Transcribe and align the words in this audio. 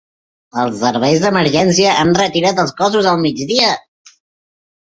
Els 0.61 0.79
serveis 0.85 1.21
d’emergència 1.25 1.93
han 2.05 2.15
retirat 2.21 2.63
els 2.65 2.75
cossos 2.81 3.13
al 3.13 3.23
migdia. 3.27 3.77